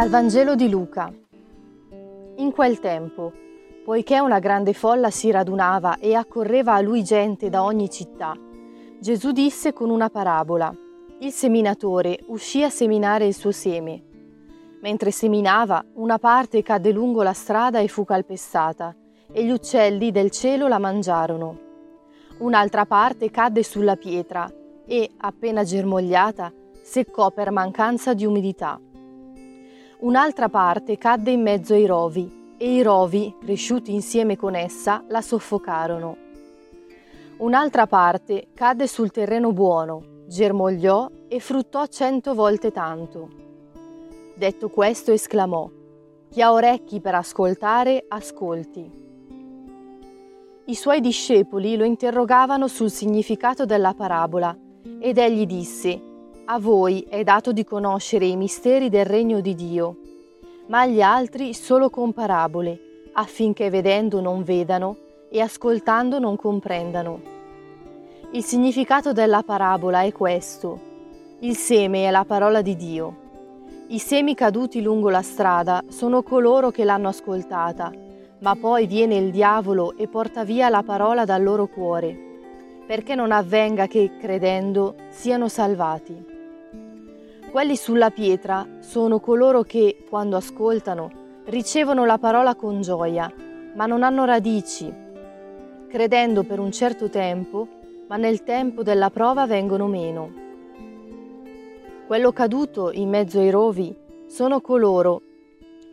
Dal 0.00 0.08
Vangelo 0.08 0.54
di 0.54 0.70
Luca. 0.70 1.12
In 2.36 2.52
quel 2.52 2.78
tempo, 2.78 3.34
poiché 3.84 4.18
una 4.18 4.38
grande 4.38 4.72
folla 4.72 5.10
si 5.10 5.30
radunava 5.30 5.98
e 5.98 6.14
accorreva 6.14 6.72
a 6.72 6.80
lui 6.80 7.04
gente 7.04 7.50
da 7.50 7.62
ogni 7.62 7.90
città, 7.90 8.34
Gesù 8.98 9.30
disse 9.32 9.74
con 9.74 9.90
una 9.90 10.08
parabola, 10.08 10.74
il 11.18 11.30
seminatore 11.32 12.18
uscì 12.28 12.62
a 12.62 12.70
seminare 12.70 13.26
il 13.26 13.34
suo 13.34 13.52
seme. 13.52 14.02
Mentre 14.80 15.10
seminava, 15.10 15.84
una 15.96 16.18
parte 16.18 16.62
cadde 16.62 16.92
lungo 16.92 17.22
la 17.22 17.34
strada 17.34 17.80
e 17.80 17.88
fu 17.88 18.06
calpestata, 18.06 18.96
e 19.30 19.44
gli 19.44 19.50
uccelli 19.50 20.10
del 20.10 20.30
cielo 20.30 20.66
la 20.66 20.78
mangiarono. 20.78 21.58
Un'altra 22.38 22.86
parte 22.86 23.30
cadde 23.30 23.62
sulla 23.62 23.96
pietra 23.96 24.50
e, 24.86 25.10
appena 25.18 25.62
germogliata, 25.62 26.50
seccò 26.82 27.30
per 27.32 27.50
mancanza 27.50 28.14
di 28.14 28.24
umidità. 28.24 28.80
Un'altra 30.00 30.48
parte 30.48 30.96
cadde 30.96 31.30
in 31.30 31.42
mezzo 31.42 31.74
ai 31.74 31.84
rovi 31.84 32.54
e 32.56 32.74
i 32.74 32.80
rovi, 32.80 33.36
cresciuti 33.38 33.92
insieme 33.92 34.34
con 34.34 34.54
essa, 34.54 35.04
la 35.08 35.20
soffocarono. 35.20 36.16
Un'altra 37.36 37.86
parte 37.86 38.48
cadde 38.54 38.86
sul 38.86 39.10
terreno 39.10 39.52
buono, 39.52 40.24
germogliò 40.26 41.10
e 41.28 41.38
fruttò 41.38 41.84
cento 41.84 42.32
volte 42.32 42.70
tanto. 42.70 43.28
Detto 44.34 44.70
questo 44.70 45.12
esclamò, 45.12 45.70
Chi 46.30 46.40
ha 46.40 46.50
orecchi 46.50 47.00
per 47.00 47.16
ascoltare, 47.16 48.06
ascolti. 48.08 48.90
I 50.64 50.74
suoi 50.74 51.00
discepoli 51.00 51.76
lo 51.76 51.84
interrogavano 51.84 52.68
sul 52.68 52.90
significato 52.90 53.66
della 53.66 53.92
parabola 53.92 54.56
ed 54.98 55.18
egli 55.18 55.44
disse, 55.44 56.00
a 56.52 56.58
voi 56.58 57.06
è 57.08 57.22
dato 57.22 57.52
di 57.52 57.62
conoscere 57.62 58.26
i 58.26 58.34
misteri 58.34 58.88
del 58.88 59.04
regno 59.04 59.38
di 59.38 59.54
Dio, 59.54 59.96
ma 60.66 60.80
agli 60.80 61.00
altri 61.00 61.54
solo 61.54 61.90
con 61.90 62.12
parabole, 62.12 63.10
affinché 63.12 63.70
vedendo 63.70 64.20
non 64.20 64.42
vedano 64.42 64.96
e 65.30 65.40
ascoltando 65.40 66.18
non 66.18 66.34
comprendano. 66.34 67.20
Il 68.32 68.42
significato 68.42 69.12
della 69.12 69.44
parabola 69.44 70.02
è 70.02 70.10
questo. 70.10 70.80
Il 71.38 71.54
seme 71.54 72.08
è 72.08 72.10
la 72.10 72.24
parola 72.24 72.62
di 72.62 72.74
Dio. 72.74 73.16
I 73.86 74.00
semi 74.00 74.34
caduti 74.34 74.82
lungo 74.82 75.08
la 75.08 75.22
strada 75.22 75.84
sono 75.86 76.24
coloro 76.24 76.72
che 76.72 76.82
l'hanno 76.82 77.06
ascoltata, 77.06 77.92
ma 78.40 78.56
poi 78.56 78.88
viene 78.88 79.14
il 79.14 79.30
diavolo 79.30 79.96
e 79.96 80.08
porta 80.08 80.42
via 80.42 80.68
la 80.68 80.82
parola 80.82 81.24
dal 81.24 81.44
loro 81.44 81.68
cuore, 81.68 82.18
perché 82.88 83.14
non 83.14 83.30
avvenga 83.30 83.86
che, 83.86 84.16
credendo, 84.18 84.96
siano 85.10 85.46
salvati. 85.46 86.38
Quelli 87.50 87.74
sulla 87.74 88.10
pietra 88.10 88.64
sono 88.78 89.18
coloro 89.18 89.62
che, 89.62 90.04
quando 90.08 90.36
ascoltano, 90.36 91.10
ricevono 91.46 92.04
la 92.04 92.16
parola 92.16 92.54
con 92.54 92.80
gioia, 92.80 93.28
ma 93.74 93.86
non 93.86 94.04
hanno 94.04 94.24
radici, 94.24 94.94
credendo 95.88 96.44
per 96.44 96.60
un 96.60 96.70
certo 96.70 97.10
tempo, 97.10 97.66
ma 98.06 98.16
nel 98.16 98.44
tempo 98.44 98.84
della 98.84 99.10
prova 99.10 99.46
vengono 99.46 99.88
meno. 99.88 100.32
Quello 102.06 102.30
caduto 102.30 102.92
in 102.92 103.08
mezzo 103.08 103.40
ai 103.40 103.50
rovi 103.50 103.96
sono 104.28 104.60
coloro 104.60 105.20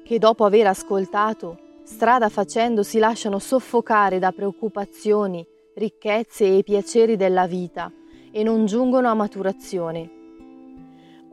che 0.03 0.19
dopo 0.19 0.45
aver 0.45 0.67
ascoltato, 0.67 1.57
strada 1.81 2.29
facendo 2.29 2.83
si 2.83 2.99
lasciano 2.99 3.39
soffocare 3.39 4.19
da 4.19 4.31
preoccupazioni, 4.31 5.43
ricchezze 5.73 6.55
e 6.55 6.61
piaceri 6.61 7.15
della 7.15 7.47
vita 7.47 7.91
e 8.29 8.43
non 8.43 8.67
giungono 8.67 9.07
a 9.07 9.15
maturazione. 9.15 10.16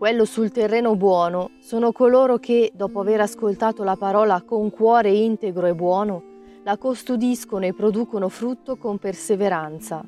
Quello 0.04 0.26
sul 0.26 0.50
terreno 0.50 0.96
buono 0.96 1.52
sono 1.60 1.90
coloro 1.90 2.36
che, 2.36 2.70
dopo 2.74 3.00
aver 3.00 3.22
ascoltato 3.22 3.82
la 3.84 3.96
parola 3.96 4.42
con 4.42 4.68
cuore 4.68 5.10
integro 5.10 5.64
e 5.64 5.74
buono, 5.74 6.22
la 6.62 6.76
custodiscono 6.76 7.64
e 7.64 7.72
producono 7.72 8.28
frutto 8.28 8.76
con 8.76 8.98
perseveranza. 8.98 10.04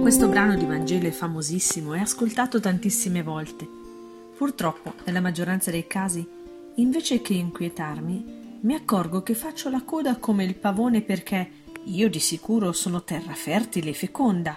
Questo 0.00 0.28
brano 0.28 0.56
di 0.56 0.64
Vangelo 0.64 1.08
è 1.08 1.10
famosissimo 1.10 1.92
e 1.92 2.00
ascoltato 2.00 2.58
tantissime 2.58 3.22
volte 3.22 3.81
Purtroppo, 4.42 4.94
nella 5.04 5.20
maggioranza 5.20 5.70
dei 5.70 5.86
casi, 5.86 6.28
invece 6.74 7.22
che 7.22 7.32
inquietarmi, 7.32 8.58
mi 8.62 8.74
accorgo 8.74 9.22
che 9.22 9.34
faccio 9.34 9.70
la 9.70 9.84
coda 9.84 10.16
come 10.16 10.42
il 10.42 10.56
pavone 10.56 11.02
perché 11.02 11.48
io 11.84 12.10
di 12.10 12.18
sicuro 12.18 12.72
sono 12.72 13.04
terra 13.04 13.34
fertile 13.34 13.90
e 13.90 13.94
feconda. 13.94 14.56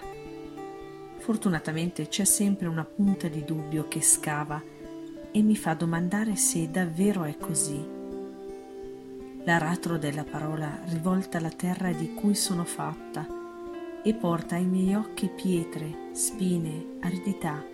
Fortunatamente 1.19 2.07
c'è 2.07 2.23
sempre 2.23 2.65
una 2.65 2.83
punta 2.83 3.27
di 3.27 3.43
dubbio 3.45 3.87
che 3.87 4.01
scava 4.01 4.59
e 5.31 5.41
mi 5.43 5.55
fa 5.55 5.75
domandare 5.75 6.35
se 6.35 6.71
davvero 6.71 7.23
è 7.23 7.37
così. 7.37 7.79
L'aratro 9.43 9.99
della 9.99 10.23
parola 10.23 10.79
rivolta 10.85 11.39
la 11.39 11.51
terra 11.51 11.91
di 11.91 12.15
cui 12.15 12.33
sono 12.33 12.63
fatta 12.63 13.27
e 14.03 14.13
porta 14.15 14.55
ai 14.55 14.65
miei 14.65 14.95
occhi 14.95 15.29
pietre, 15.29 16.09
spine, 16.13 16.97
aridità 17.01 17.73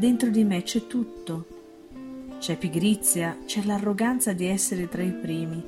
Dentro 0.00 0.30
di 0.30 0.44
me 0.44 0.62
c'è 0.62 0.86
tutto. 0.86 1.44
C'è 2.38 2.56
pigrizia, 2.56 3.36
c'è 3.44 3.62
l'arroganza 3.64 4.32
di 4.32 4.46
essere 4.46 4.88
tra 4.88 5.02
i 5.02 5.12
primi, 5.12 5.62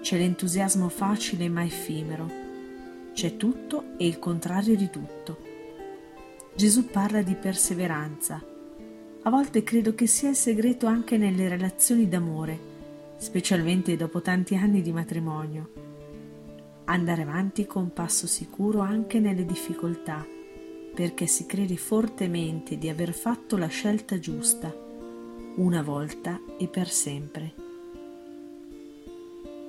c'è 0.00 0.18
l'entusiasmo 0.18 0.88
facile 0.88 1.48
ma 1.48 1.64
effimero. 1.64 2.30
C'è 3.12 3.36
tutto 3.36 3.96
e 3.96 4.06
il 4.06 4.20
contrario 4.20 4.76
di 4.76 4.88
tutto. 4.88 5.36
Gesù 6.54 6.86
parla 6.90 7.22
di 7.22 7.34
perseveranza. 7.34 8.40
A 9.22 9.30
volte 9.30 9.64
credo 9.64 9.96
che 9.96 10.06
sia 10.06 10.28
il 10.28 10.36
segreto 10.36 10.86
anche 10.86 11.16
nelle 11.16 11.48
relazioni 11.48 12.08
d'amore, 12.08 12.56
specialmente 13.16 13.96
dopo 13.96 14.22
tanti 14.22 14.54
anni 14.54 14.80
di 14.80 14.92
matrimonio. 14.92 15.72
Andare 16.84 17.22
avanti 17.22 17.66
con 17.66 17.92
passo 17.92 18.28
sicuro 18.28 18.78
anche 18.78 19.18
nelle 19.18 19.44
difficoltà 19.44 20.24
perché 20.94 21.26
si 21.26 21.46
crede 21.46 21.76
fortemente 21.76 22.76
di 22.76 22.88
aver 22.88 23.14
fatto 23.14 23.56
la 23.56 23.66
scelta 23.66 24.18
giusta, 24.18 24.74
una 25.56 25.82
volta 25.82 26.38
e 26.58 26.68
per 26.68 26.88
sempre. 26.88 27.54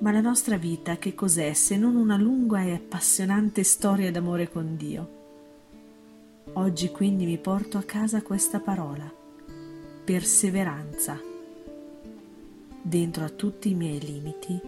Ma 0.00 0.10
la 0.12 0.20
nostra 0.20 0.58
vita 0.58 0.98
che 0.98 1.14
cos'è 1.14 1.54
se 1.54 1.76
non 1.78 1.96
una 1.96 2.16
lunga 2.16 2.62
e 2.62 2.74
appassionante 2.74 3.62
storia 3.62 4.10
d'amore 4.10 4.50
con 4.50 4.76
Dio? 4.76 5.22
Oggi 6.54 6.90
quindi 6.90 7.24
mi 7.24 7.38
porto 7.38 7.78
a 7.78 7.82
casa 7.82 8.20
questa 8.20 8.60
parola, 8.60 9.10
perseveranza. 10.04 11.18
Dentro 12.82 13.24
a 13.24 13.30
tutti 13.30 13.70
i 13.70 13.74
miei 13.74 13.98
limiti, 13.98 14.60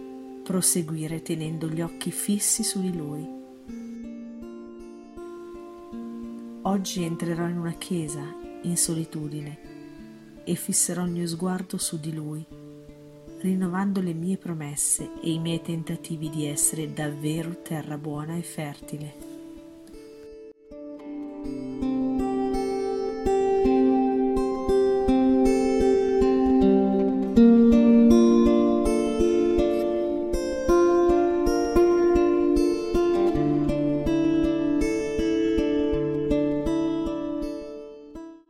proseguire 0.43 1.21
tenendo 1.21 1.67
gli 1.67 1.81
occhi 1.81 2.09
fissi 2.09 2.63
su 2.63 2.81
di 2.81 2.95
Lui 2.95 3.36
Oggi 6.67 7.03
entrerò 7.03 7.47
in 7.47 7.57
una 7.57 7.75
chiesa 7.77 8.21
in 8.63 8.75
solitudine 8.75 10.41
e 10.43 10.55
fisserò 10.55 11.05
il 11.05 11.11
mio 11.11 11.25
sguardo 11.25 11.77
su 11.77 11.97
di 11.97 12.13
lui, 12.13 12.45
rinnovando 13.39 14.01
le 14.01 14.13
mie 14.13 14.35
promesse 14.35 15.11
e 15.21 15.31
i 15.31 15.39
miei 15.39 15.61
tentativi 15.61 16.29
di 16.29 16.45
essere 16.45 16.91
davvero 16.91 17.61
terra 17.61 17.97
buona 17.97 18.35
e 18.35 18.41
fertile. 18.41 19.26